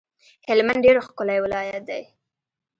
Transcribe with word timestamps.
هلمند 0.49 0.79
ډیر 0.85 0.95
ښکلی 1.07 1.37
ولایت 1.45 1.81
دی 1.89 2.03